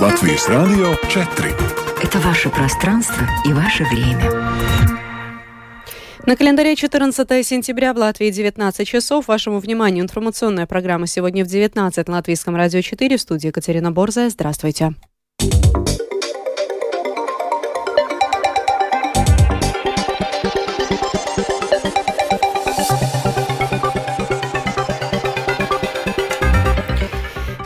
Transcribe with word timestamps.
Латвийс 0.00 0.48
Радио 0.48 0.94
4. 1.10 1.54
Это 2.02 2.18
ваше 2.20 2.48
пространство 2.48 3.22
и 3.44 3.52
ваше 3.52 3.84
время. 3.84 4.30
На 6.24 6.36
календаре 6.36 6.74
14 6.74 7.46
сентября 7.46 7.92
в 7.92 7.98
Латвии 7.98 8.30
19 8.30 8.88
часов. 8.88 9.28
Вашему 9.28 9.58
вниманию 9.58 10.02
информационная 10.02 10.66
программа 10.66 11.06
сегодня 11.06 11.44
в 11.44 11.48
19 11.48 12.08
на 12.08 12.14
Латвийском 12.14 12.56
радио 12.56 12.80
4 12.80 13.14
в 13.18 13.20
студии 13.20 13.48
Екатерина 13.48 13.92
Борзая. 13.92 14.30
Здравствуйте. 14.30 14.94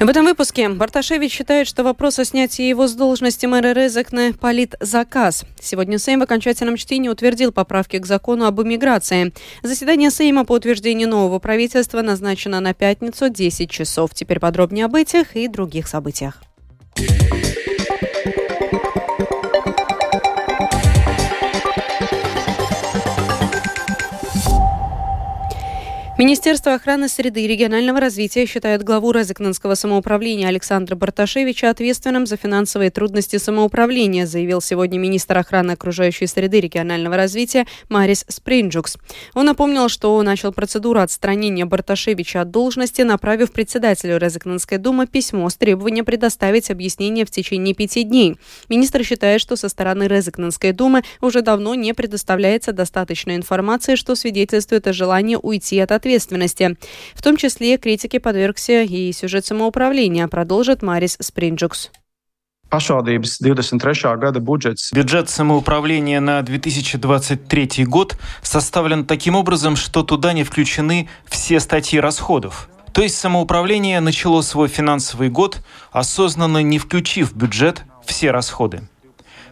В 0.05 0.09
этом 0.11 0.27
выпуске 0.27 0.69
Барташевич 0.69 1.33
считает, 1.33 1.67
что 1.67 1.83
вопрос 1.83 2.19
о 2.19 2.27
снятии 2.27 2.69
его 2.69 2.87
с 2.87 2.93
должности 2.93 3.47
мэра 3.47 3.73
Резекне 3.73 4.35
полит 4.35 4.75
заказ. 4.79 5.47
Сегодня 5.59 5.99
Сейм 5.99 6.21
в 6.21 6.25
окончательном 6.25 6.77
чтении 6.77 7.09
утвердил 7.09 7.53
поправки 7.53 7.99
к 7.99 8.05
закону 8.05 8.45
об 8.45 8.61
иммиграции. 8.61 9.33
Заседание 9.63 10.11
Сейма 10.11 10.45
по 10.45 10.53
утверждению 10.53 11.09
нового 11.09 11.39
правительства 11.39 12.03
назначено 12.03 12.61
на 12.61 12.75
пятницу 12.75 13.31
10 13.31 13.71
часов. 13.71 14.11
Теперь 14.13 14.41
подробнее 14.41 14.85
об 14.85 14.95
этих 14.95 15.37
и 15.37 15.49
других 15.49 15.89
событиях. 15.89 16.43
Министерство 26.17 26.75
охраны 26.75 27.09
среды 27.09 27.43
и 27.43 27.49
регионального 27.49 27.99
развития 27.99 28.47
считает 28.47 28.85
главу 28.85 29.11
Резекненского 29.11 29.75
самоуправления 29.75 30.47
Александра 30.47 30.95
Барташевича 30.95 31.71
ответственным 31.71 32.25
за 32.27 32.37
финансовые 32.37 32.93
трудности 32.93 33.37
самоуправления, 33.37 34.25
заявил 34.25 34.61
сегодня 34.61 34.97
министр 34.97 35.39
охраны 35.39 35.73
окружающей 35.73 36.29
среды 36.29 36.59
и 36.59 36.61
регионального 36.61 37.17
развития 37.17 37.67
Марис 37.89 38.25
Спринджукс. 38.29 38.97
Он 39.35 39.47
напомнил, 39.47 39.89
что 39.89 40.23
начал 40.23 40.53
процедуру 40.53 41.01
отстранения 41.01 41.67
Барташевича 41.67 42.43
от 42.43 42.53
должности, 42.53 43.03
направив 43.03 43.51
председателю 43.51 44.19
Резекненской 44.19 44.79
думы 44.79 45.09
письмо 45.09 45.51
с 45.51 45.57
требованием 45.57 46.05
предоставить 46.05 46.71
объяснение 46.71 47.25
в 47.25 47.33
течение 47.33 47.75
пяти 47.75 48.05
дней. 48.05 48.37
Министр 48.69 49.03
считает, 49.03 49.41
что 49.41 49.57
со 49.57 49.69
стороны 49.69 50.05
Резекненской 50.05 50.71
думы 50.71 51.03
уже 51.21 51.43
давно 51.43 51.75
не 51.75 51.93
предоставляется 51.93 52.73
достаточной 52.73 53.35
информации, 53.35 53.97
что 53.97 54.15
свидетельствует 54.15 54.87
о 54.87 54.93
желании 54.93 55.37
уйти 55.43 55.81
от 55.81 55.91
ответственности. 56.05 56.77
В 57.15 57.23
том 57.23 57.37
числе 57.37 57.79
критике 57.79 58.21
подвергся 58.21 58.83
и 58.83 59.11
сюжет 59.13 59.47
самоуправления, 59.47 60.29
продолжит 60.29 60.83
Марис 60.83 61.17
Спринджукс. 61.21 61.91
Бюджет 64.93 65.31
самоуправления 65.31 66.21
на 66.21 66.43
2023 66.43 67.85
год 67.87 68.17
составлен 68.43 69.07
таким 69.07 69.37
образом, 69.37 69.77
что 69.77 70.03
туда 70.03 70.33
не 70.33 70.45
включены 70.45 71.09
все 71.27 71.61
статьи 71.61 72.01
расходов. 72.01 72.69
То 72.93 73.03
есть 73.03 73.17
самоуправление 73.17 74.01
начало 74.01 74.43
свой 74.43 74.69
финансовый 74.69 75.29
год, 75.29 75.61
осознанно 75.91 76.63
не 76.63 76.79
включив 76.79 77.33
в 77.33 77.37
бюджет 77.37 77.85
все 78.05 78.31
расходы. 78.31 78.83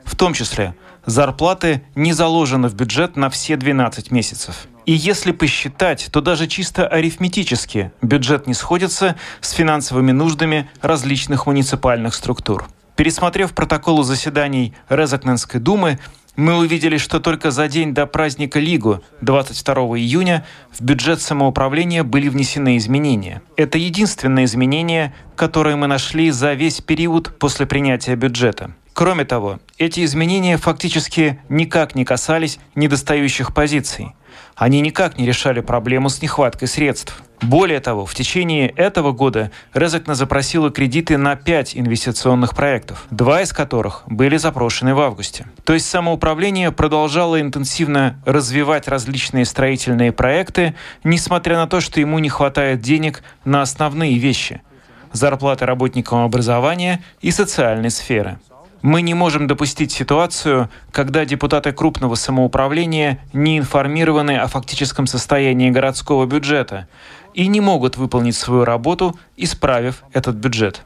В 0.05 0.17
том 0.17 0.35
числе 0.35 0.75
зарплаты 1.07 1.83
не 1.95 2.13
заложены 2.13 2.69
в 2.69 2.75
бюджет 2.75 3.17
на 3.17 3.31
все 3.31 3.57
12 3.57 4.11
месяцев. 4.11 4.67
И 4.85 4.93
если 4.93 5.33
посчитать, 5.33 6.09
то 6.11 6.21
даже 6.21 6.47
чисто 6.47 6.87
арифметически 6.87 7.93
бюджет 8.03 8.47
не 8.47 8.55
сходится 8.55 9.17
с 9.41 9.51
финансовыми 9.53 10.13
нуждами 10.13 10.69
различных 10.81 11.47
муниципальных 11.47 12.15
структур. 12.15 12.69
Пересмотрев 12.97 13.53
протоколы 13.53 14.05
заседаний 14.05 14.75
Резакненской 14.89 15.61
думы, 15.61 15.99
мы 16.35 16.57
увидели, 16.57 16.97
что 16.97 17.21
только 17.21 17.51
за 17.51 17.69
день 17.69 17.93
до 17.93 18.07
праздника 18.07 18.59
Лигу, 18.59 19.03
22 19.21 19.75
июня, 19.99 20.47
в 20.71 20.83
бюджет 20.83 21.21
самоуправления 21.21 22.05
были 22.05 22.29
внесены 22.29 22.79
изменения. 22.79 23.43
Это 23.57 23.77
единственное 23.77 24.45
изменение, 24.45 25.15
которое 25.37 25.77
мы 25.77 25.87
нашли 25.87 26.31
за 26.31 26.55
весь 26.55 26.81
период 26.81 27.39
после 27.39 27.67
принятия 27.67 28.17
бюджета. 28.17 28.75
Кроме 28.95 29.25
того, 29.25 29.59
эти 29.79 30.05
изменения 30.05 30.59
фактически 30.59 31.41
никак 31.49 31.95
не 31.95 32.05
касались 32.05 32.59
недостающих 32.75 33.55
позиций. 33.55 34.15
Они 34.55 34.81
никак 34.81 35.19
не 35.19 35.27
решали 35.27 35.61
проблему 35.61 36.11
с 36.11 36.21
нехваткой 36.21 36.69
средств. 36.69 37.23
Более 37.41 37.81
того, 37.81 38.07
в 38.07 38.15
течение 38.15 38.69
этого 38.69 39.13
года 39.13 39.51
Резекна 39.75 40.15
запросила 40.15 40.71
кредиты 40.71 41.17
на 41.17 41.35
пять 41.37 41.77
инвестиционных 41.77 42.55
проектов, 42.55 43.07
два 43.11 43.43
из 43.43 43.53
которых 43.53 44.05
были 44.07 44.37
запрошены 44.37 44.95
в 44.95 45.01
августе. 45.01 45.47
То 45.65 45.73
есть 45.73 45.89
самоуправление 45.89 46.71
продолжало 46.71 47.41
интенсивно 47.41 48.21
развивать 48.25 48.89
различные 48.89 49.45
строительные 49.45 50.13
проекты, 50.13 50.75
несмотря 51.03 51.57
на 51.57 51.67
то, 51.67 51.81
что 51.81 51.99
ему 51.99 52.19
не 52.19 52.29
хватает 52.29 52.81
денег 52.81 53.23
на 53.45 53.63
основные 53.63 54.19
вещи– 54.19 54.61
зарплаты 55.13 55.67
работникам 55.67 56.21
образования 56.21 57.03
и 57.21 57.31
социальной 57.31 57.91
сферы. 57.91 58.39
Мы 58.83 59.03
не 59.03 59.15
можем 59.15 59.47
допустить 59.47 59.93
ситуацию, 59.93 60.69
когда 60.91 61.25
депутаты 61.25 61.73
крупного 61.73 62.17
самоуправления 62.17 63.21
не 63.33 63.59
информированы 63.59 64.39
о 64.39 64.49
фактическом 64.49 65.07
состоянии 65.07 65.71
городского 65.71 66.27
бюджета 66.27 66.89
и 67.33 67.47
не 67.47 67.61
могут 67.61 67.97
выполнить 67.97 68.35
свою 68.35 68.65
работу, 68.65 69.17
исправив 69.37 70.03
этот 70.13 70.35
бюджет. 70.35 70.83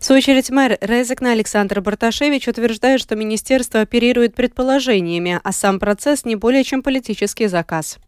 В 0.00 0.04
свою 0.04 0.18
очередь, 0.18 0.50
мэр 0.50 0.78
Резекна 0.80 1.32
Александр 1.32 1.80
Барташевич 1.80 2.48
утверждает, 2.48 3.00
что 3.00 3.14
министерство 3.14 3.80
оперирует 3.80 4.34
предположениями, 4.34 5.40
а 5.42 5.52
сам 5.52 5.78
процесс 5.78 6.24
не 6.24 6.36
более 6.36 6.64
чем 6.64 6.82
политический 6.82 7.46
заказ. 7.46 7.98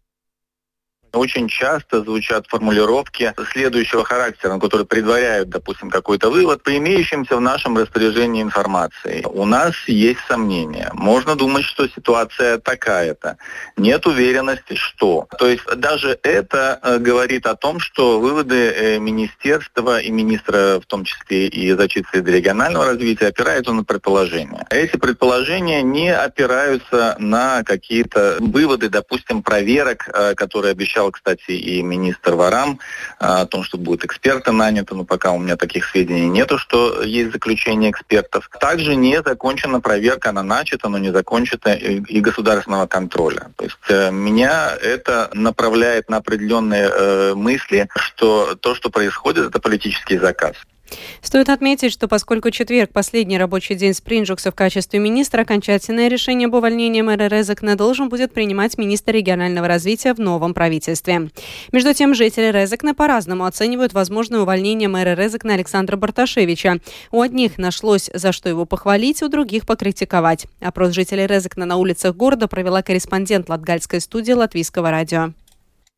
Очень 1.12 1.48
часто 1.48 2.02
звучат 2.02 2.46
формулировки 2.46 3.32
следующего 3.52 4.04
характера, 4.04 4.58
которые 4.58 4.86
предваряют, 4.86 5.48
допустим, 5.48 5.90
какой-то 5.90 6.30
вывод 6.30 6.62
по 6.62 6.76
имеющимся 6.76 7.36
в 7.36 7.40
нашем 7.40 7.76
распоряжении 7.78 8.42
информации. 8.42 9.22
У 9.24 9.44
нас 9.44 9.74
есть 9.86 10.20
сомнения. 10.28 10.90
Можно 10.92 11.34
думать, 11.34 11.64
что 11.64 11.88
ситуация 11.88 12.58
такая-то. 12.58 13.38
Нет 13.76 14.06
уверенности, 14.06 14.74
что. 14.74 15.26
То 15.38 15.48
есть 15.48 15.64
даже 15.76 16.18
это 16.22 16.78
э, 16.82 16.98
говорит 16.98 17.46
о 17.46 17.54
том, 17.54 17.80
что 17.80 18.20
выводы 18.20 18.70
э, 18.70 18.98
министерства 18.98 20.00
и 20.00 20.10
министра, 20.10 20.80
в 20.80 20.86
том 20.86 21.04
числе 21.04 21.46
и 21.46 21.72
зачистки 21.72 22.16
регионального 22.18 22.86
развития, 22.86 23.28
опираются 23.28 23.72
на 23.72 23.84
предположения. 23.84 24.66
Эти 24.70 24.96
предположения 24.96 25.82
не 25.82 26.14
опираются 26.14 27.16
на 27.18 27.62
какие-то 27.64 28.36
выводы, 28.40 28.88
допустим, 28.88 29.42
проверок, 29.42 30.08
э, 30.12 30.34
которые 30.34 30.72
обещают 30.72 30.97
обещал, 30.98 31.12
кстати, 31.12 31.52
и 31.52 31.82
министр 31.82 32.34
Варам 32.34 32.80
а, 33.18 33.42
о 33.42 33.46
том, 33.46 33.62
что 33.62 33.78
будет 33.78 34.04
эксперты 34.04 34.52
наняты, 34.52 34.94
но 34.94 35.04
пока 35.04 35.32
у 35.32 35.38
меня 35.38 35.56
таких 35.56 35.84
сведений 35.86 36.28
нету, 36.28 36.58
что 36.58 37.02
есть 37.02 37.32
заключение 37.32 37.90
экспертов. 37.90 38.50
Также 38.60 38.96
не 38.96 39.22
закончена 39.22 39.80
проверка, 39.80 40.30
она 40.30 40.42
начата, 40.42 40.88
но 40.88 40.98
не 40.98 41.12
закончена 41.12 41.74
и, 41.74 42.00
и 42.00 42.20
государственного 42.20 42.86
контроля. 42.86 43.50
То 43.56 43.64
есть 43.64 43.76
э, 43.88 44.10
меня 44.10 44.76
это 44.80 45.30
направляет 45.32 46.08
на 46.10 46.18
определенные 46.18 46.90
э, 46.90 47.34
мысли, 47.34 47.88
что 47.96 48.54
то, 48.56 48.74
что 48.74 48.90
происходит, 48.90 49.46
это 49.46 49.60
политический 49.60 50.18
заказ. 50.18 50.54
Стоит 51.20 51.48
отметить, 51.48 51.92
что 51.92 52.08
поскольку 52.08 52.50
четверг– 52.50 52.90
последний 52.92 53.38
рабочий 53.38 53.74
день 53.74 53.94
Спринджукса 53.94 54.50
в 54.50 54.54
качестве 54.54 54.98
министра, 54.98 55.42
окончательное 55.42 56.08
решение 56.08 56.46
об 56.46 56.54
увольнении 56.54 57.02
мэра 57.02 57.28
Резекна 57.28 57.76
должен 57.76 58.08
будет 58.08 58.32
принимать 58.32 58.78
министр 58.78 59.12
регионального 59.12 59.68
развития 59.68 60.14
в 60.14 60.18
новом 60.18 60.54
правительстве. 60.54 61.30
Между 61.72 61.94
тем, 61.94 62.14
жители 62.14 62.50
Резекна 62.50 62.94
по-разному 62.94 63.44
оценивают 63.44 63.92
возможное 63.92 64.40
увольнение 64.40 64.88
мэра 64.88 65.14
Резекна 65.14 65.54
Александра 65.54 65.96
Барташевича. 65.96 66.78
У 67.10 67.20
одних 67.20 67.58
нашлось 67.58 68.10
за 68.14 68.32
что 68.32 68.48
его 68.48 68.64
похвалить, 68.64 69.22
у 69.22 69.28
других 69.28 69.66
покритиковать. 69.66 70.46
Опрос 70.60 70.92
жителей 70.92 71.26
Резекна 71.26 71.66
на 71.66 71.76
улицах 71.76 72.16
города 72.16 72.48
провела 72.48 72.82
корреспондент 72.82 73.48
Латгальской 73.48 74.00
студии 74.00 74.32
Латвийского 74.32 74.90
радио. 74.90 75.32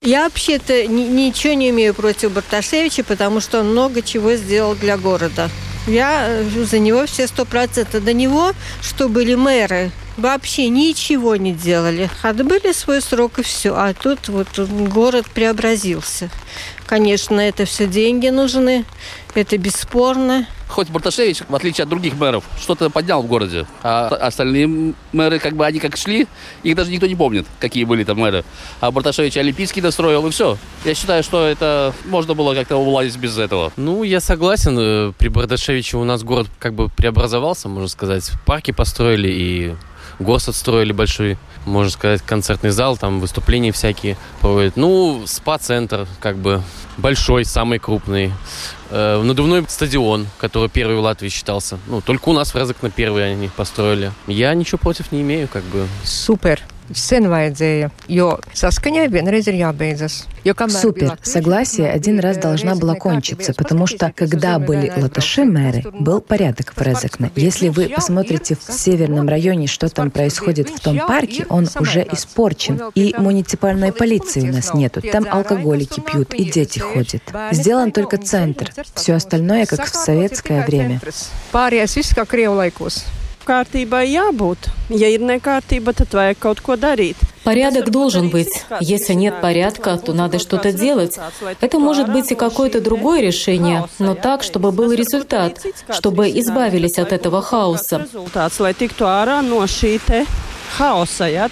Я 0.02 0.24
вообще-то 0.24 0.86
ничего 0.86 1.52
не 1.52 1.68
имею 1.68 1.92
против 1.92 2.32
Барташевича, 2.32 3.04
потому 3.04 3.40
что 3.40 3.60
он 3.60 3.72
много 3.72 4.00
чего 4.00 4.32
сделал 4.32 4.74
для 4.74 4.96
города. 4.96 5.50
Я 5.86 6.24
э, 6.26 6.44
за 6.64 6.78
него 6.78 7.04
все 7.04 7.26
сто 7.26 7.44
процентов. 7.44 8.02
До 8.02 8.14
него, 8.14 8.52
что 8.80 9.10
были 9.10 9.34
мэры, 9.34 9.90
вообще 10.16 10.70
ничего 10.70 11.36
не 11.36 11.52
делали. 11.52 12.08
Отбыли 12.22 12.72
свой 12.72 13.02
срок 13.02 13.40
и 13.40 13.42
все. 13.42 13.74
А 13.76 13.92
тут 13.92 14.30
вот 14.30 14.58
город 14.58 15.26
преобразился. 15.34 16.30
Конечно, 16.86 17.38
это 17.38 17.66
все 17.66 17.86
деньги 17.86 18.28
нужны, 18.28 18.86
это 19.34 19.58
бесспорно. 19.58 20.46
Хоть 20.70 20.88
Барташевич, 20.88 21.42
в 21.48 21.54
отличие 21.54 21.82
от 21.82 21.88
других 21.88 22.14
мэров, 22.14 22.44
что-то 22.60 22.88
поднял 22.90 23.22
в 23.22 23.26
городе. 23.26 23.66
А 23.82 24.08
остальные 24.08 24.94
мэры, 25.12 25.38
как 25.38 25.54
бы, 25.54 25.66
они 25.66 25.78
как 25.80 25.96
шли, 25.96 26.26
их 26.62 26.76
даже 26.76 26.90
никто 26.90 27.06
не 27.06 27.16
помнит, 27.16 27.46
какие 27.58 27.84
были 27.84 28.04
там 28.04 28.18
мэры. 28.18 28.44
А 28.80 28.90
Барташевич 28.90 29.36
Олимпийский 29.36 29.80
достроил, 29.80 30.26
и 30.26 30.30
все. 30.30 30.56
Я 30.84 30.94
считаю, 30.94 31.22
что 31.22 31.46
это 31.46 31.92
можно 32.06 32.34
было 32.34 32.54
как-то 32.54 32.76
уладить 32.76 33.16
без 33.16 33.36
этого. 33.36 33.72
Ну, 33.76 34.02
я 34.02 34.20
согласен. 34.20 34.76
Э, 34.78 35.12
при 35.18 35.28
Бардашевиче 35.28 35.96
у 35.96 36.04
нас 36.04 36.22
город 36.22 36.46
как 36.58 36.74
бы 36.74 36.88
преобразовался, 36.88 37.68
можно 37.68 37.88
сказать. 37.88 38.30
Парки 38.46 38.70
построили 38.70 39.28
и 39.28 39.74
ГОС 40.20 40.48
отстроили 40.48 40.92
большой, 40.92 41.38
можно 41.64 41.90
сказать, 41.90 42.22
концертный 42.22 42.70
зал, 42.70 42.96
там 42.96 43.20
выступления 43.20 43.72
всякие 43.72 44.16
проводят. 44.40 44.76
Ну, 44.76 45.24
СПА-центр, 45.26 46.06
как 46.20 46.36
бы, 46.36 46.62
большой, 46.98 47.44
самый 47.44 47.78
крупный. 47.78 48.32
Э, 48.90 49.20
надувной 49.22 49.64
стадион, 49.68 50.26
который 50.38 50.68
первый 50.68 50.96
в 50.96 51.00
Латвии 51.00 51.28
считался. 51.28 51.78
Ну, 51.88 52.00
только 52.00 52.28
у 52.28 52.32
нас 52.32 52.52
в 52.52 52.56
Резекне 52.56 52.90
первый 52.90 53.32
они 53.32 53.48
построили. 53.48 54.12
Я 54.26 54.52
ничего 54.54 54.78
против 54.78 55.10
не 55.10 55.22
имею, 55.22 55.48
как 55.48 55.64
бы. 55.64 55.88
Супер. 56.04 56.60
Sen 56.94 57.28
vajadzēja, 57.30 57.90
jo 58.08 58.38
saskaņai 58.54 59.08
vienreiz 59.12 59.48
ir 59.50 59.58
jābeidzas. 59.60 60.26
Супер. 60.68 61.18
Согласие 61.22 61.90
один 61.90 62.18
раз 62.18 62.38
должна 62.38 62.74
была 62.74 62.94
кончиться, 62.94 63.52
потому 63.54 63.86
что, 63.86 64.12
когда 64.16 64.58
были 64.58 64.90
латыши 64.96 65.44
мэры, 65.44 65.84
был 65.92 66.20
порядок 66.20 66.72
в 66.74 66.80
Резекне. 66.80 67.30
Если 67.36 67.68
вы 67.68 67.88
посмотрите 67.88 68.56
в 68.56 68.72
северном 68.72 69.28
районе, 69.28 69.66
что 69.66 69.88
там 69.90 70.10
происходит 70.10 70.70
в 70.70 70.80
том 70.80 70.98
парке, 70.98 71.44
он 71.48 71.68
уже 71.78 72.06
испорчен. 72.10 72.80
И 72.94 73.14
муниципальной 73.18 73.92
полиции 73.92 74.48
у 74.48 74.52
нас 74.52 74.72
нету. 74.72 75.02
Там 75.02 75.26
алкоголики 75.30 76.00
пьют, 76.00 76.32
и 76.32 76.50
дети 76.50 76.78
ходят. 76.78 77.22
Сделан 77.52 77.92
только 77.92 78.16
центр. 78.16 78.72
Все 78.94 79.14
остальное, 79.14 79.66
как 79.66 79.84
в 79.84 79.94
советское 79.94 80.64
время. 80.64 81.00
Krievu 82.30 82.54
laikos 82.54 83.04
kārtībai 83.44 84.04
jābūt. 84.10 84.70
Ja 84.90 85.08
ir 85.08 85.20
nekārtība, 85.20 85.94
tad 85.94 86.14
vajag 86.14 86.38
kaut 86.38 86.60
ko 86.60 86.76
darīt. 86.76 87.16
Порядок 87.44 87.90
должен 87.90 88.28
быть. 88.28 88.64
Если 88.80 89.14
нет 89.14 89.40
порядка, 89.40 89.96
то 89.96 90.12
надо 90.12 90.38
что-то 90.38 90.72
делать. 90.72 91.18
Это 91.60 91.78
может 91.78 92.12
быть 92.12 92.30
и 92.30 92.34
какое-то 92.34 92.80
другое 92.80 93.20
решение, 93.22 93.88
но 93.98 94.14
так, 94.14 94.42
чтобы 94.42 94.72
был 94.72 94.92
результат, 94.92 95.58
чтобы 95.90 96.28
избавились 96.30 96.98
от 96.98 97.12
этого 97.12 97.40
хаоса. 97.42 98.06
Хаоса, 100.76 101.24
я 101.24 101.48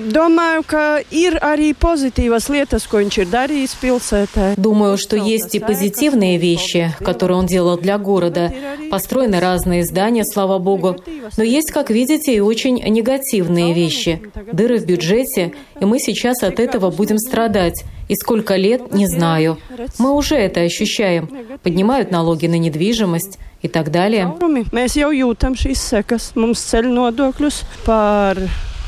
Domāju, 0.00 0.62
ka 0.64 0.82
ir 1.12 1.36
arī 1.44 1.74
pozitīvas 1.76 2.48
lietas, 2.48 2.86
ko 2.88 3.02
viņš 3.02 3.18
ir 3.20 3.28
darījis 3.28 3.74
pilsētā. 3.82 4.54
Думаю, 4.56 4.96
что 4.96 5.16
есть 5.16 5.54
и 5.54 5.60
позитивные 5.60 6.38
вещи, 6.38 6.94
которые 7.04 7.38
он 7.38 7.46
делал 7.46 7.76
для 7.78 7.98
города. 7.98 8.52
Построены 8.90 9.40
разные 9.40 9.84
здания, 9.84 10.24
слава 10.24 10.58
богу. 10.58 10.96
Но 11.36 11.44
есть, 11.44 11.70
как 11.70 11.90
видите, 11.90 12.34
и 12.34 12.40
очень 12.40 12.82
негативные 12.82 13.74
вещи. 13.74 14.22
Дыры 14.52 14.78
в 14.78 14.86
бюджете, 14.86 15.52
и 15.80 15.84
мы 15.84 15.98
сейчас 15.98 16.42
от 16.42 16.58
этого 16.60 16.90
будем 16.90 17.18
страдать. 17.18 17.84
И 18.08 18.14
сколько 18.14 18.56
лет, 18.56 18.92
не 18.94 19.06
знаю. 19.06 19.58
Мы 19.98 20.12
уже 20.12 20.36
это 20.36 20.60
ощущаем. 20.60 21.28
Поднимают 21.62 22.10
налоги 22.10 22.46
на 22.46 22.58
недвижимость 22.58 23.38
и 23.62 23.68
так 23.68 23.90
далее. 23.90 24.34
Mēs 24.40 24.96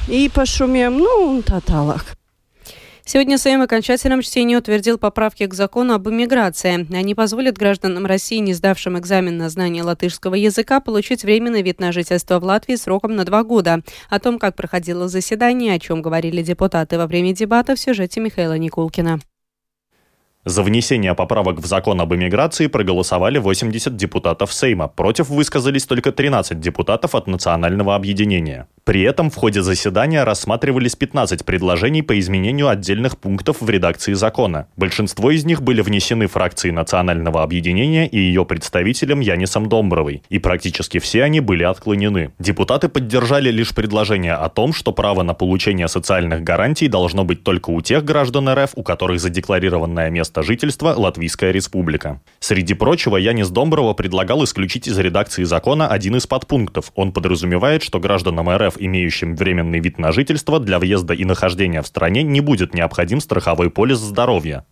nu 0.08 1.06
un 1.28 1.42
tā 1.42 1.60
tālāk. 1.60 2.16
Сегодня 3.04 3.36
Сейм 3.36 3.60
в 3.60 3.64
окончательном 3.64 4.22
чтении 4.22 4.56
утвердил 4.56 4.96
поправки 4.96 5.46
к 5.46 5.54
закону 5.54 5.94
об 5.94 6.08
иммиграции. 6.08 6.86
Они 6.94 7.14
позволят 7.14 7.58
гражданам 7.58 8.06
России, 8.06 8.38
не 8.38 8.54
сдавшим 8.54 8.98
экзамен 8.98 9.36
на 9.36 9.48
знание 9.48 9.82
латышского 9.82 10.34
языка, 10.34 10.80
получить 10.80 11.24
временный 11.24 11.62
вид 11.62 11.80
на 11.80 11.92
жительство 11.92 12.38
в 12.38 12.44
Латвии 12.44 12.76
сроком 12.76 13.16
на 13.16 13.24
два 13.24 13.42
года. 13.42 13.82
О 14.08 14.18
том, 14.18 14.38
как 14.38 14.56
проходило 14.56 15.08
заседание, 15.08 15.74
о 15.74 15.78
чем 15.78 16.00
говорили 16.00 16.42
депутаты 16.42 16.96
во 16.96 17.06
время 17.06 17.32
дебата, 17.32 17.74
в 17.74 17.80
сюжете 17.80 18.20
Михаила 18.20 18.56
Никулкина. 18.56 19.20
За 20.44 20.64
внесение 20.64 21.14
поправок 21.14 21.58
в 21.60 21.66
закон 21.66 22.00
об 22.00 22.12
иммиграции 22.14 22.66
проголосовали 22.66 23.38
80 23.38 23.96
депутатов 23.96 24.52
Сейма. 24.52 24.88
Против 24.88 25.28
высказались 25.28 25.86
только 25.86 26.10
13 26.10 26.58
депутатов 26.58 27.14
от 27.14 27.28
Национального 27.28 27.94
объединения. 27.94 28.66
При 28.84 29.02
этом 29.02 29.30
в 29.30 29.36
ходе 29.36 29.62
заседания 29.62 30.24
рассматривались 30.24 30.96
15 30.96 31.44
предложений 31.44 32.02
по 32.02 32.18
изменению 32.18 32.68
отдельных 32.68 33.16
пунктов 33.16 33.60
в 33.60 33.70
редакции 33.70 34.12
закона. 34.12 34.66
Большинство 34.76 35.30
из 35.30 35.44
них 35.44 35.62
были 35.62 35.82
внесены 35.82 36.26
фракцией 36.26 36.72
Национального 36.72 37.44
объединения 37.44 38.08
и 38.08 38.18
ее 38.18 38.44
представителем 38.44 39.20
Янисом 39.20 39.68
Домбровой, 39.68 40.24
и 40.30 40.40
практически 40.40 40.98
все 40.98 41.22
они 41.22 41.38
были 41.38 41.62
отклонены. 41.62 42.32
Депутаты 42.40 42.88
поддержали 42.88 43.52
лишь 43.52 43.72
предложение 43.72 44.34
о 44.34 44.48
том, 44.48 44.72
что 44.72 44.92
право 44.92 45.22
на 45.22 45.34
получение 45.34 45.86
социальных 45.86 46.42
гарантий 46.42 46.88
должно 46.88 47.24
быть 47.24 47.44
только 47.44 47.70
у 47.70 47.80
тех 47.82 48.04
граждан 48.04 48.48
РФ, 48.48 48.72
у 48.74 48.82
которых 48.82 49.20
задекларированное 49.20 50.10
место 50.10 50.42
жительства 50.42 50.94
Латвийская 50.96 51.52
республика. 51.52 52.20
Среди 52.40 52.74
прочего, 52.74 53.16
Янис 53.16 53.48
Домброва 53.48 53.94
предлагал 53.94 54.42
исключить 54.42 54.88
из 54.88 54.98
редакции 54.98 55.44
закона 55.44 55.86
один 55.86 56.16
из 56.16 56.26
подпунктов. 56.26 56.90
Он 56.96 57.12
подразумевает, 57.12 57.84
что 57.84 58.00
гражданам 58.00 58.50
РФ 58.50 58.71
РФ, 58.72 58.76
имеющим 58.78 59.36
временный 59.36 59.80
вид 59.80 59.98
на 59.98 60.12
жительство, 60.12 60.58
для 60.60 60.78
въезда 60.78 61.14
и 61.14 61.24
нахождения 61.24 61.82
в 61.82 61.86
стране 61.86 62.22
не 62.22 62.40
будет 62.40 62.74
необходим 62.74 63.20
страховой 63.20 63.70
полис 63.70 63.98
здоровья. 63.98 64.64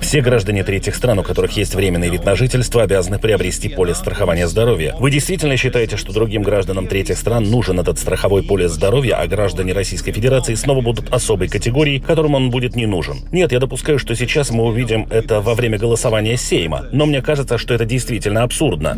Все 0.00 0.20
граждане 0.20 0.64
третьих 0.64 0.94
стран, 0.94 1.18
у 1.18 1.22
которых 1.22 1.52
есть 1.52 1.74
временный 1.74 2.10
вид 2.10 2.24
на 2.24 2.36
жительство, 2.36 2.82
обязаны 2.82 3.18
приобрести 3.18 3.68
полис 3.68 3.96
страхования 3.96 4.46
здоровья. 4.48 4.94
Вы 4.98 5.10
действительно 5.10 5.56
считаете, 5.56 5.96
что 5.96 6.12
другим 6.12 6.42
гражданам 6.42 6.86
третьих 6.86 7.16
стран 7.16 7.44
нужен 7.44 7.80
этот 7.80 7.98
страховой 7.98 8.42
полис 8.42 8.72
здоровья, 8.72 9.14
а 9.14 9.26
граждане 9.26 9.72
Российской 9.72 10.12
Федерации 10.12 10.54
снова 10.54 10.82
будут 10.82 11.12
особой 11.12 11.48
категорией, 11.48 12.00
которым 12.00 12.34
он 12.34 12.50
будет 12.50 12.76
не 12.76 12.86
нужен? 12.86 13.20
Нет, 13.32 13.52
я 13.52 13.58
допускаю, 13.58 13.98
что 13.98 14.14
сейчас 14.14 14.50
мы 14.50 14.64
увидим 14.64 15.06
это 15.10 15.40
во 15.40 15.54
время 15.54 15.78
голосования 15.78 16.36
Сейма, 16.36 16.86
но 16.92 17.06
мне 17.06 17.22
кажется, 17.22 17.56
что 17.56 17.72
это 17.74 17.86
действительно 17.86 18.42
абсурдно. 18.42 18.94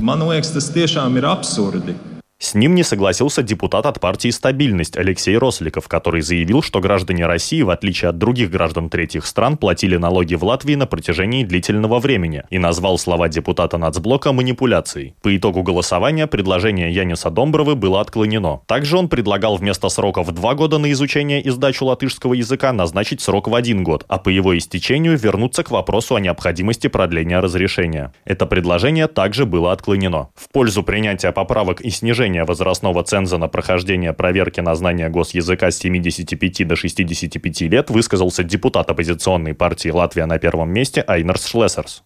С 2.42 2.54
ним 2.54 2.74
не 2.74 2.82
согласился 2.82 3.44
депутат 3.44 3.86
от 3.86 4.00
партии 4.00 4.30
«Стабильность» 4.30 4.96
Алексей 4.96 5.38
Росликов, 5.38 5.86
который 5.86 6.22
заявил, 6.22 6.60
что 6.60 6.80
граждане 6.80 7.26
России, 7.26 7.62
в 7.62 7.70
отличие 7.70 8.08
от 8.08 8.18
других 8.18 8.50
граждан 8.50 8.90
третьих 8.90 9.26
стран, 9.26 9.56
платили 9.56 9.96
налоги 9.96 10.34
в 10.34 10.42
Латвии 10.42 10.74
на 10.74 10.86
протяжении 10.86 11.44
длительного 11.44 12.00
времени 12.00 12.42
и 12.50 12.58
назвал 12.58 12.98
слова 12.98 13.28
депутата 13.28 13.78
нацблока 13.78 14.32
манипуляцией. 14.32 15.14
По 15.22 15.36
итогу 15.36 15.62
голосования 15.62 16.26
предложение 16.26 16.92
Яниса 16.92 17.30
Домбровы 17.30 17.76
было 17.76 18.00
отклонено. 18.00 18.62
Также 18.66 18.98
он 18.98 19.08
предлагал 19.08 19.54
вместо 19.54 19.88
срока 19.88 20.24
в 20.24 20.32
два 20.32 20.56
года 20.56 20.78
на 20.78 20.90
изучение 20.90 21.40
и 21.40 21.50
сдачу 21.50 21.84
латышского 21.84 22.34
языка 22.34 22.72
назначить 22.72 23.20
срок 23.20 23.46
в 23.46 23.54
один 23.54 23.84
год, 23.84 24.04
а 24.08 24.18
по 24.18 24.30
его 24.30 24.58
истечению 24.58 25.16
вернуться 25.16 25.62
к 25.62 25.70
вопросу 25.70 26.16
о 26.16 26.20
необходимости 26.20 26.88
продления 26.88 27.38
разрешения. 27.38 28.12
Это 28.24 28.46
предложение 28.46 29.06
также 29.06 29.46
было 29.46 29.70
отклонено. 29.70 30.30
В 30.34 30.48
пользу 30.50 30.82
принятия 30.82 31.30
поправок 31.30 31.80
и 31.80 31.90
снижения 31.90 32.31
снижения 32.32 32.44
возрастного 32.44 33.04
ценза 33.04 33.38
на 33.38 33.48
прохождение 33.48 34.12
проверки 34.12 34.60
на 34.60 34.74
знание 34.74 35.08
госязыка 35.08 35.70
с 35.70 35.78
75 35.78 36.66
до 36.66 36.76
65 36.76 37.60
лет 37.62 37.90
высказался 37.90 38.42
депутат 38.42 38.90
оппозиционной 38.90 39.54
партии 39.54 39.90
«Латвия 39.90 40.26
на 40.26 40.38
первом 40.38 40.70
месте» 40.70 41.04
Айнерс 41.06 41.46
Шлессерс. 41.46 42.02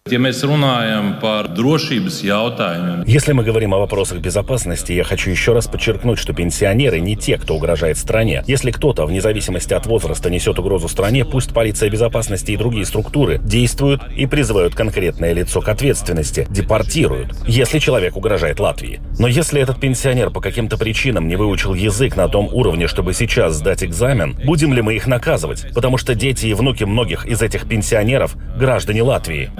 Если 3.05 3.33
мы 3.33 3.43
говорим 3.43 3.73
о 3.73 3.79
вопросах 3.79 4.19
безопасности, 4.19 4.91
я 4.91 5.03
хочу 5.03 5.29
еще 5.29 5.53
раз 5.53 5.67
подчеркнуть, 5.67 6.19
что 6.19 6.33
пенсионеры 6.33 6.99
не 6.99 7.15
те, 7.15 7.37
кто 7.37 7.55
угрожает 7.55 7.97
стране. 7.97 8.43
Если 8.47 8.71
кто-то, 8.71 9.05
вне 9.05 9.21
зависимости 9.21 9.73
от 9.73 9.85
возраста, 9.85 10.29
несет 10.29 10.59
угрозу 10.59 10.89
стране, 10.89 11.23
пусть 11.23 11.53
полиция 11.53 11.89
безопасности 11.89 12.51
и 12.51 12.57
другие 12.57 12.85
структуры 12.85 13.39
действуют 13.41 14.01
и 14.17 14.25
призывают 14.25 14.75
конкретное 14.75 15.33
лицо 15.33 15.61
к 15.61 15.69
ответственности, 15.69 16.47
депортируют, 16.49 17.33
если 17.47 17.79
человек 17.79 18.17
угрожает 18.17 18.59
Латвии. 18.59 18.99
Но 19.19 19.27
если 19.27 19.61
этот 19.61 19.79
пенсионер 19.79 20.16
пенсионер 20.17 20.31
по 20.31 20.41
каким-то 20.41 20.77
причинам 20.77 21.27
не 21.27 21.35
выучил 21.35 21.75
язык 21.75 22.15
на 22.15 22.27
том 22.27 22.49
уровне, 22.51 22.87
чтобы 22.87 23.13
сейчас 23.13 23.53
сдать 23.53 23.83
экзамен, 23.83 24.35
будем 24.45 24.73
ли 24.73 24.81
мы 24.81 24.95
их 24.95 25.05
наказывать? 25.05 25.67
Потому 25.75 25.97
что 25.97 26.15
дети 26.15 26.47
и 26.47 26.55
внуки 26.55 26.85
многих 26.85 27.27
из 27.27 27.43
этих 27.43 27.67
пенсионеров– 27.67 28.35
граждане 28.57 29.03
Латвии. 29.03 29.51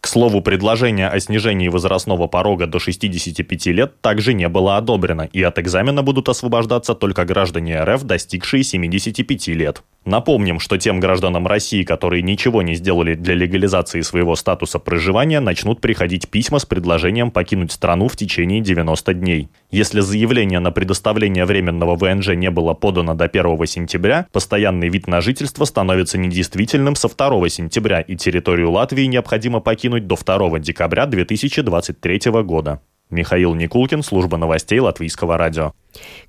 К 0.00 0.06
слову, 0.06 0.40
предложение 0.40 1.08
о 1.08 1.18
снижении 1.18 1.68
возрастного 1.68 2.28
порога 2.28 2.68
до 2.68 2.78
65 2.78 3.66
лет 3.66 4.00
также 4.00 4.32
не 4.32 4.48
было 4.48 4.76
одобрено, 4.76 5.28
и 5.32 5.42
от 5.42 5.58
экзамена 5.58 6.04
будут 6.04 6.28
освобождаться 6.28 6.94
только 6.94 7.24
граждане 7.24 7.82
РФ, 7.82 8.04
достигшие 8.04 8.62
75 8.62 9.48
лет. 9.48 9.82
Напомним, 10.08 10.58
что 10.58 10.78
тем 10.78 11.00
гражданам 11.00 11.46
России, 11.46 11.82
которые 11.82 12.22
ничего 12.22 12.62
не 12.62 12.76
сделали 12.76 13.14
для 13.14 13.34
легализации 13.34 14.00
своего 14.00 14.36
статуса 14.36 14.78
проживания, 14.78 15.38
начнут 15.38 15.82
приходить 15.82 16.30
письма 16.30 16.60
с 16.60 16.64
предложением 16.64 17.30
покинуть 17.30 17.72
страну 17.72 18.08
в 18.08 18.16
течение 18.16 18.62
90 18.62 19.12
дней. 19.12 19.50
Если 19.70 20.00
заявление 20.00 20.60
на 20.60 20.70
предоставление 20.70 21.44
временного 21.44 21.94
ВНЖ 21.94 22.28
не 22.28 22.50
было 22.50 22.72
подано 22.72 23.14
до 23.14 23.26
1 23.26 23.66
сентября, 23.66 24.26
постоянный 24.32 24.88
вид 24.88 25.08
на 25.08 25.20
жительство 25.20 25.66
становится 25.66 26.16
недействительным 26.16 26.94
со 26.94 27.08
2 27.08 27.46
сентября, 27.50 28.00
и 28.00 28.16
территорию 28.16 28.70
Латвии 28.70 29.04
необходимо 29.04 29.60
покинуть 29.60 30.06
до 30.06 30.16
2 30.16 30.58
декабря 30.60 31.04
2023 31.04 32.30
года. 32.44 32.80
Михаил 33.10 33.54
Никулкин, 33.54 34.02
служба 34.02 34.36
новостей 34.36 34.80
Латвийского 34.80 35.38
радио. 35.38 35.72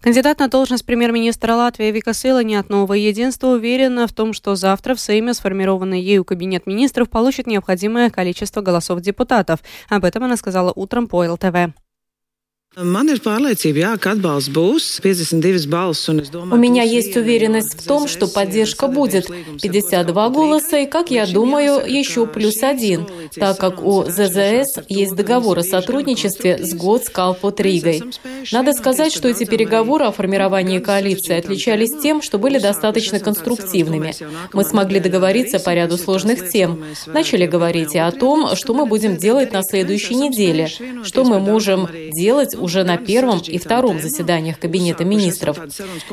Кандидат 0.01 0.39
на 0.39 0.47
должность 0.47 0.85
премьер-министра 0.85 1.53
Латвии 1.53 1.91
Вика 1.91 2.13
Силани 2.13 2.55
от 2.55 2.69
«Нового 2.69 2.93
единства» 2.93 3.47
уверена 3.47 4.07
в 4.07 4.13
том, 4.13 4.33
что 4.33 4.55
завтра 4.55 4.95
в 4.95 4.99
Сейме 4.99 5.33
сформированный 5.33 6.01
ею 6.01 6.23
кабинет 6.23 6.65
министров 6.65 7.09
получит 7.09 7.47
необходимое 7.47 8.09
количество 8.09 8.61
голосов 8.61 9.01
депутатов. 9.01 9.59
Об 9.89 10.05
этом 10.05 10.23
она 10.23 10.37
сказала 10.37 10.71
утром 10.73 11.07
по 11.07 11.17
ЛТВ. 11.17 11.73
У 16.35 16.55
меня 16.55 16.83
есть 16.83 17.17
уверенность 17.17 17.81
в 17.81 17.87
том, 17.87 18.07
что 18.07 18.27
поддержка 18.27 18.87
будет. 18.87 19.25
52 19.59 20.29
голоса 20.29 20.77
и, 20.77 20.85
как 20.85 21.09
я 21.09 21.25
думаю, 21.25 21.81
еще 21.91 22.27
плюс 22.27 22.61
один, 22.61 23.07
так 23.33 23.57
как 23.57 23.83
у 23.83 24.03
ЗЗС 24.03 24.77
есть 24.87 25.15
договор 25.15 25.57
о 25.57 25.63
сотрудничестве 25.63 26.63
с 26.63 26.75
Готскалпот 26.75 27.59
Ригой. 27.59 28.03
Надо 28.51 28.73
сказать, 28.73 29.15
что 29.15 29.27
эти 29.27 29.45
переговоры 29.45 30.05
о 30.05 30.11
формировании 30.11 30.77
коалиции 30.77 31.39
отличались 31.39 31.99
тем, 31.99 32.21
что 32.21 32.37
были 32.37 32.59
достаточно 32.59 33.19
конструктивными. 33.19 34.13
Мы 34.53 34.63
смогли 34.63 34.99
договориться 34.99 35.57
по 35.59 35.73
ряду 35.73 35.97
сложных 35.97 36.49
тем. 36.49 36.85
Начали 37.07 37.47
говорить 37.47 37.95
и 37.95 37.97
о 37.97 38.11
том, 38.11 38.55
что 38.55 38.75
мы 38.75 38.85
будем 38.85 39.17
делать 39.17 39.53
на 39.53 39.63
следующей 39.63 40.13
неделе, 40.13 40.69
что 41.03 41.23
мы 41.23 41.39
можем 41.39 41.89
делать 42.11 42.58
уже 42.59 42.83
на 42.83 42.97
первом 42.97 43.39
и 43.45 43.57
втором 43.57 43.99
заседаниях 43.99 44.59
Кабинета 44.59 45.05
министров. 45.05 45.57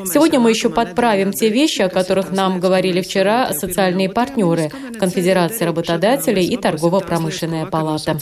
Сегодня 0.05 0.39
мы 0.39 0.49
еще 0.49 0.69
подправим 0.69 1.31
те 1.31 1.49
вещи, 1.49 1.81
о 1.81 1.89
которых 1.89 2.31
нам 2.31 2.59
говорили 2.59 3.01
вчера 3.01 3.53
социальные 3.53 4.09
партнеры, 4.09 4.71
Конфедерация 4.99 5.67
работодателей 5.67 6.45
и 6.45 6.57
Торгово-промышленная 6.57 7.65
палата. 7.65 8.19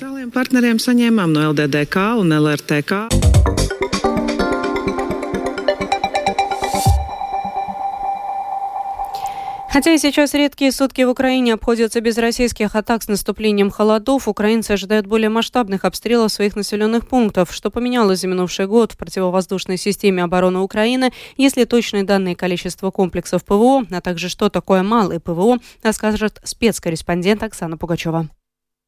Хотя 9.75 9.91
и 9.93 9.97
сейчас 9.97 10.33
редкие 10.33 10.71
сутки 10.71 11.01
в 11.01 11.09
Украине 11.09 11.53
обходятся 11.53 11.99
без 11.99 12.17
российских 12.17 12.77
атак 12.77 13.03
с 13.03 13.09
наступлением 13.09 13.69
холодов, 13.69 14.29
украинцы 14.29 14.71
ожидают 14.71 15.05
более 15.05 15.27
масштабных 15.27 15.83
обстрелов 15.83 16.31
своих 16.31 16.55
населенных 16.55 17.09
пунктов. 17.09 17.53
Что 17.53 17.69
поменялось 17.69 18.21
за 18.21 18.29
минувший 18.29 18.67
год 18.67 18.93
в 18.93 18.97
противовоздушной 18.97 19.75
системе 19.75 20.23
обороны 20.23 20.59
Украины, 20.59 21.11
если 21.35 21.65
точные 21.65 22.03
данные 22.03 22.37
количества 22.37 22.89
комплексов 22.89 23.43
ПВО, 23.43 23.83
а 23.91 23.99
также 23.99 24.29
что 24.29 24.47
такое 24.47 24.81
малый 24.81 25.19
ПВО, 25.19 25.57
расскажет 25.83 26.39
спецкорреспондент 26.45 27.43
Оксана 27.43 27.75
Пугачева. 27.75 28.29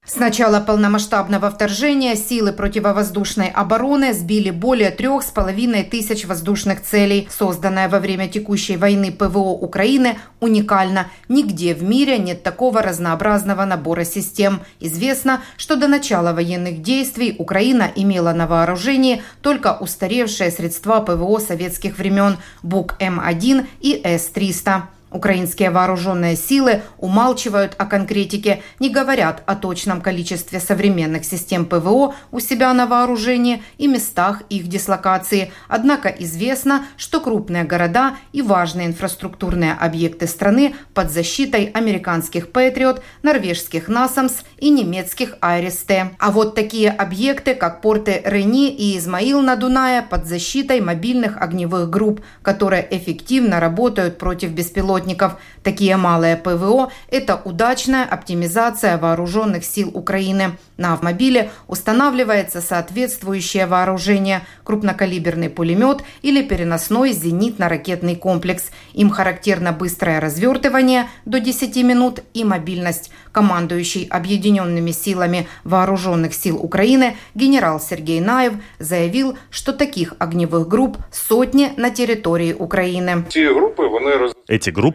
С 0.08 0.16
начала 0.16 0.62
полномасштабного 0.62 1.52
вторжения 1.52 2.16
силы 2.16 2.54
противовоздушной 2.54 3.50
обороны 3.50 4.14
сбили 4.14 4.52
более 4.52 4.90
трех 4.90 5.22
с 5.22 5.26
половиной 5.26 5.84
тысяч 5.84 6.24
воздушных 6.26 6.82
целей. 6.82 7.28
Созданная 7.30 7.90
во 7.90 8.00
время 8.00 8.30
текущей 8.30 8.78
войны 8.78 9.12
ПВО 9.12 9.50
Украины 9.50 10.18
уникально. 10.40 11.08
Нигде 11.28 11.76
в 11.76 11.84
мире 11.84 12.20
нет 12.20 12.42
такого 12.42 12.82
разнообразного 12.82 13.66
набора 13.66 14.06
систем. 14.06 14.62
Известно, 14.80 15.42
что 15.58 15.76
до 15.76 15.90
начала 15.90 16.32
военных 16.32 16.82
действий 16.82 17.36
Украина 17.38 17.92
имела 17.94 18.32
на 18.32 18.48
вооружении 18.48 19.22
только 19.42 19.76
устаревшие 19.78 20.52
средства 20.52 21.02
ПВО 21.02 21.40
советских 21.40 21.98
времен 21.98 22.38
БУК 22.64 22.96
М1 23.02 23.68
и 23.82 24.00
С-300. 24.06 24.84
Украинские 25.10 25.70
вооруженные 25.70 26.36
силы 26.36 26.82
умалчивают 26.98 27.76
о 27.78 27.86
конкретике, 27.86 28.62
не 28.80 28.90
говорят 28.90 29.42
о 29.46 29.56
точном 29.56 30.02
количестве 30.02 30.60
современных 30.60 31.24
систем 31.24 31.66
ПВО 31.66 32.14
у 32.32 32.40
себя 32.42 32.74
на 32.74 32.88
вооружении 32.88 33.64
и 33.78 33.88
местах 33.88 34.42
их 34.50 34.68
дислокации. 34.68 35.54
Однако 35.70 36.10
известно, 36.10 36.86
что 36.98 37.22
крупные 37.22 37.64
города 37.64 38.18
и 38.34 38.42
важные 38.42 38.88
инфраструктурные 38.88 39.74
объекты 39.74 40.28
страны 40.28 40.76
под 40.94 41.10
защитой 41.10 41.72
американских 41.74 42.52
«Патриот», 42.52 43.02
норвежских 43.24 43.88
«Насамс» 43.88 44.44
и 44.58 44.70
немецких 44.70 45.38
«Айресте». 45.40 46.12
А 46.20 46.32
вот 46.32 46.54
такие 46.54 46.90
объекты, 46.90 47.56
как 47.56 47.80
порты 47.80 48.22
Рени 48.26 48.70
и 48.70 48.98
Измаил 48.98 49.42
на 49.42 49.56
Дунае 49.56 50.02
под 50.02 50.26
защитой 50.26 50.82
мобильных 50.82 51.38
огневых 51.38 51.90
групп, 51.90 52.20
которые 52.42 52.86
эффективно 52.92 53.62
работают 53.62 54.18
против 54.18 54.52
беспилотных 54.52 54.97
беспилотников. 54.98 55.34
Такие 55.64 55.98
малые 55.98 56.38
ПВО– 56.38 56.92
это 57.10 57.42
удачная 57.44 58.06
оптимизация 58.06 58.98
вооруженных 58.98 59.66
сил 59.66 59.92
Украины. 59.94 60.58
На 60.78 60.94
автомобиле 60.94 61.50
устанавливается 61.68 62.62
соответствующее 62.62 63.66
вооружение– 63.66 64.42
крупнокалиберный 64.64 65.50
пулемет 65.50 66.04
или 66.22 66.42
переносной 66.42 67.12
зенитно-ракетный 67.12 68.16
комплекс. 68.16 68.72
Им 68.94 69.10
характерно 69.10 69.72
быстрое 69.72 70.20
развертывание 70.20 71.08
до 71.26 71.40
10 71.40 71.76
минут 71.84 72.22
и 72.34 72.44
мобильность. 72.44 73.12
Командующий 73.32 74.06
объединенными 74.06 74.92
силами 74.92 75.48
вооруженных 75.64 76.34
сил 76.34 76.58
Украины 76.58 77.18
генерал 77.36 77.80
Сергей 77.80 78.20
Наев 78.20 78.54
заявил, 78.80 79.38
что 79.50 79.74
таких 79.74 80.14
огневых 80.20 80.68
групп 80.68 80.98
сотни 81.12 81.74
на 81.78 81.90
территории 81.90 82.54
Украины. 82.54 83.26
Эти 83.30 83.48
группы 83.50 83.88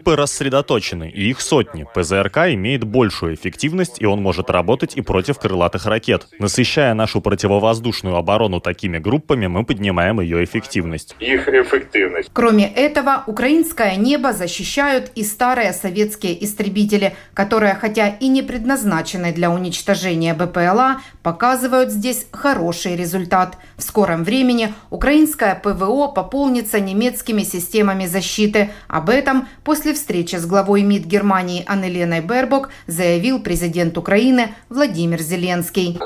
рассредоточены, 0.05 1.11
и 1.11 1.31
их 1.31 1.41
сотни. 1.41 1.87
ПЗРК 1.95 2.39
имеет 2.55 2.85
большую 2.85 3.35
эффективность, 3.35 4.01
и 4.01 4.07
он 4.07 4.23
может 4.23 4.51
работать 4.51 4.97
и 4.97 5.01
против 5.01 5.39
крылатых 5.39 5.87
ракет. 5.87 6.29
Насыщая 6.39 6.95
нашу 6.95 7.21
противовоздушную 7.21 8.17
оборону 8.17 8.61
такими 8.61 8.99
группами, 8.99 9.47
мы 9.47 9.65
поднимаем 9.65 10.21
ее 10.21 10.45
эффективность. 10.45 11.17
Их 11.19 11.49
эффективность. 11.49 12.31
Кроме 12.33 12.73
этого, 12.73 13.25
украинское 13.27 13.97
небо 13.97 14.33
защищают 14.33 15.11
и 15.15 15.25
старые 15.25 15.73
советские 15.73 16.45
истребители, 16.45 17.15
которые, 17.35 17.75
хотя 17.75 18.09
и 18.09 18.29
не 18.29 18.43
предназначены 18.43 19.33
для 19.33 19.51
уничтожения 19.51 20.35
БПЛА, 20.35 21.01
показывают 21.23 21.91
здесь 21.91 22.27
хороший 22.31 22.97
результат. 22.97 23.57
В 23.77 23.83
скором 23.83 24.23
времени 24.23 24.73
украинское 24.91 25.55
ПВО 25.55 26.09
пополнится 26.09 26.79
немецкими 26.79 27.43
системами 27.43 28.07
защиты. 28.07 28.71
Об 28.87 29.11
этом 29.11 29.49
после 29.65 29.82
встречи 29.91 30.37
с 30.37 30.47
главой 30.47 30.83
МИД 30.83 31.07
Германии 31.07 31.65
Аннеленой 31.67 32.21
Бербок 32.21 32.71
заявил 32.87 33.43
президент 33.43 33.99
Украины 33.99 34.55
Владимир 34.69 35.21
Зеленский. 35.21 35.99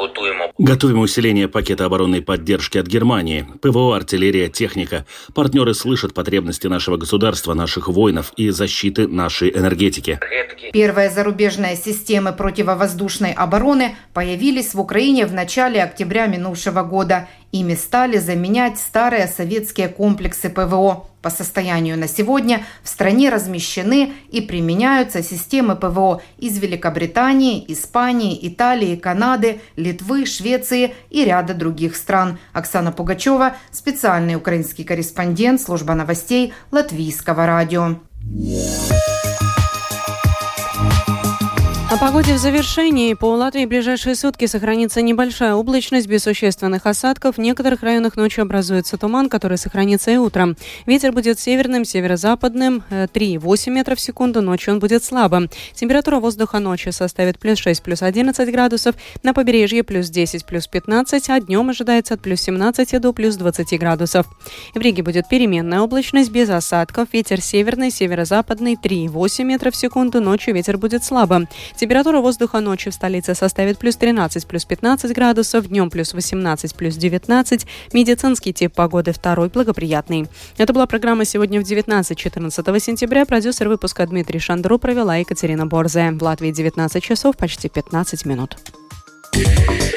Готовим 0.58 1.00
усиление 1.00 1.48
пакета 1.48 1.84
оборонной 1.84 2.22
поддержки 2.22 2.78
от 2.78 2.86
Германии. 2.86 3.46
ПВО, 3.60 3.94
артиллерия, 3.94 4.48
техника. 4.48 5.04
Партнеры 5.34 5.74
слышат 5.74 6.14
потребности 6.14 6.66
нашего 6.66 6.96
государства, 6.96 7.52
наших 7.52 7.88
воинов 7.88 8.32
и 8.36 8.48
защиты 8.48 9.06
нашей 9.06 9.50
энергетики. 9.50 10.18
Первые 10.72 11.10
зарубежные 11.10 11.76
системы 11.76 12.32
противовоздушной 12.32 13.32
обороны 13.32 13.96
появились 14.14 14.72
в 14.74 14.80
Украине 14.80 15.26
в 15.26 15.34
начале 15.34 15.82
октября 15.82 16.26
минувшего 16.26 16.82
года. 16.82 17.28
Ими 17.56 17.74
стали 17.74 18.18
заменять 18.18 18.78
старые 18.78 19.26
советские 19.26 19.88
комплексы 19.88 20.50
ПВО. 20.50 21.06
По 21.22 21.30
состоянию 21.30 21.98
на 21.98 22.06
сегодня 22.06 22.64
в 22.82 22.88
стране 22.88 23.30
размещены 23.30 24.12
и 24.30 24.42
применяются 24.42 25.22
системы 25.22 25.74
ПВО 25.74 26.20
из 26.36 26.58
Великобритании, 26.58 27.64
Испании, 27.68 28.38
Италии, 28.46 28.94
Канады, 28.96 29.60
Литвы, 29.74 30.26
Швеции 30.26 30.94
и 31.08 31.24
ряда 31.24 31.54
других 31.54 31.96
стран. 31.96 32.38
Оксана 32.52 32.92
Пугачева, 32.92 33.56
специальный 33.72 34.36
украинский 34.36 34.84
корреспондент, 34.84 35.62
служба 35.62 35.94
новостей 35.94 36.52
Латвийского 36.70 37.46
радио. 37.46 37.84
А 37.84 39.15
погоде 42.06 42.34
в 42.34 42.38
завершении. 42.38 43.14
По 43.14 43.34
Латвии 43.34 43.64
в 43.64 43.68
ближайшие 43.68 44.14
сутки 44.14 44.46
сохранится 44.46 45.02
небольшая 45.02 45.54
облачность 45.54 46.06
без 46.06 46.22
существенных 46.22 46.86
осадков. 46.86 47.36
В 47.36 47.40
некоторых 47.40 47.82
районах 47.82 48.14
ночью 48.14 48.42
образуется 48.42 48.96
туман, 48.96 49.28
который 49.28 49.58
сохранится 49.58 50.12
и 50.12 50.16
утром. 50.16 50.56
Ветер 50.86 51.10
будет 51.10 51.40
северным, 51.40 51.84
северо-западным 51.84 52.84
3,8 52.90 53.64
э, 53.66 53.70
метров 53.72 53.98
в 53.98 54.00
секунду. 54.00 54.40
Ночью 54.40 54.74
он 54.74 54.78
будет 54.78 55.02
слабым. 55.02 55.50
Температура 55.74 56.20
воздуха 56.20 56.60
ночью 56.60 56.92
составит 56.92 57.40
плюс 57.40 57.58
6, 57.58 57.82
плюс 57.82 58.02
11 58.02 58.52
градусов. 58.52 58.94
На 59.24 59.34
побережье 59.34 59.82
плюс 59.82 60.08
10, 60.08 60.46
плюс 60.46 60.68
15, 60.68 61.28
а 61.28 61.40
днем 61.40 61.70
ожидается 61.70 62.14
от 62.14 62.20
плюс 62.20 62.40
17 62.40 63.00
до 63.00 63.12
плюс 63.12 63.34
20 63.34 63.80
градусов. 63.80 64.26
В 64.76 64.80
Риге 64.80 65.02
будет 65.02 65.28
переменная 65.28 65.80
облачность 65.80 66.30
без 66.30 66.50
осадков. 66.50 67.08
Ветер 67.12 67.40
северный, 67.40 67.90
северо-западный 67.90 68.76
3,8 68.76 69.42
метров 69.42 69.74
в 69.74 69.76
секунду. 69.76 70.20
Ночью 70.20 70.54
ветер 70.54 70.78
будет 70.78 71.02
слабым. 71.02 71.48
Температура 71.74 71.95
воздуха 72.04 72.60
ночью 72.60 72.92
в 72.92 72.94
столице 72.94 73.34
составит 73.34 73.78
плюс 73.78 73.96
13, 73.96 74.46
плюс 74.46 74.64
15 74.64 75.12
градусов, 75.14 75.68
днем 75.68 75.90
плюс 75.90 76.14
18, 76.14 76.74
плюс 76.74 76.94
19. 76.96 77.66
Медицинский 77.92 78.52
тип 78.52 78.74
погоды 78.74 79.12
второй 79.12 79.48
благоприятный. 79.48 80.28
Это 80.58 80.72
была 80.72 80.86
программа 80.86 81.24
«Сегодня 81.24 81.60
в 81.60 81.64
19-14 81.64 82.80
сентября». 82.80 83.24
Продюсер 83.24 83.68
выпуска 83.68 84.06
Дмитрий 84.06 84.38
Шандру 84.38 84.78
провела 84.78 85.16
Екатерина 85.16 85.66
Борзая. 85.66 86.12
В 86.12 86.22
Латвии 86.22 86.50
19 86.50 87.02
часов 87.02 87.36
почти 87.36 87.68
15 87.68 88.26
минут. 88.26 88.56
Yeah. 89.34 89.95